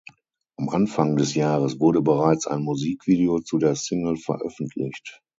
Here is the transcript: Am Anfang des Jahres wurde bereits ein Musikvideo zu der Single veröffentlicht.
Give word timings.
Am 0.57 0.67
Anfang 0.69 1.15
des 1.15 1.35
Jahres 1.35 1.79
wurde 1.79 2.01
bereits 2.01 2.47
ein 2.47 2.63
Musikvideo 2.63 3.41
zu 3.41 3.59
der 3.59 3.75
Single 3.75 4.17
veröffentlicht. 4.17 5.21